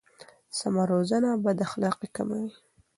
[0.57, 2.51] سمه روزنه بد اخلاقي کموي.